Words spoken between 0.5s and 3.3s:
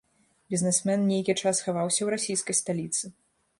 Бізнесмен нейкі час хаваўся ў расійскай сталіцы.